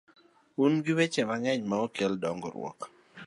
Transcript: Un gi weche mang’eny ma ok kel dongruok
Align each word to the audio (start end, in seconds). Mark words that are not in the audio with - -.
Un 0.63 0.73
gi 0.83 0.93
weche 0.97 1.23
mang’eny 1.29 1.61
ma 1.69 1.77
ok 1.85 1.91
kel 1.97 2.13
dongruok 2.21 2.79